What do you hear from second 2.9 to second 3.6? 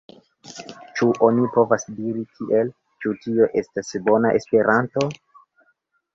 ĉu tio